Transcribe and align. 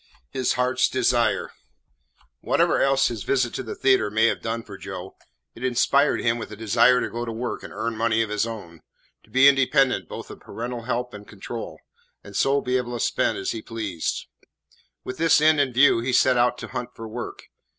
IX 0.01 0.39
HIS 0.39 0.53
HEART'S 0.53 0.89
DESIRE 0.89 1.51
Whatever 2.39 2.81
else 2.81 3.09
his 3.09 3.21
visit 3.21 3.53
to 3.53 3.61
the 3.61 3.75
theatre 3.75 4.09
may 4.09 4.25
have 4.25 4.41
done 4.41 4.63
for 4.63 4.75
Joe, 4.75 5.15
it 5.53 5.63
inspired 5.63 6.21
him 6.21 6.39
with 6.39 6.51
a 6.51 6.55
desire 6.55 6.99
to 7.01 7.07
go 7.11 7.23
to 7.23 7.31
work 7.31 7.61
and 7.61 7.71
earn 7.71 7.95
money 7.95 8.23
of 8.23 8.31
his 8.31 8.47
own, 8.47 8.81
to 9.21 9.29
be 9.29 9.47
independent 9.47 10.09
both 10.09 10.31
of 10.31 10.39
parental 10.39 10.85
help 10.85 11.13
and 11.13 11.27
control, 11.27 11.79
and 12.23 12.35
so 12.35 12.61
be 12.61 12.77
able 12.77 12.97
to 12.97 12.99
spend 12.99 13.37
as 13.37 13.51
he 13.51 13.61
pleased. 13.61 14.25
With 15.03 15.17
this 15.19 15.39
end 15.39 15.59
in 15.61 15.71
view 15.71 15.99
he 15.99 16.13
set 16.13 16.35
out 16.35 16.57
to 16.57 16.69
hunt 16.69 16.95
for 16.95 17.07
work. 17.07 17.43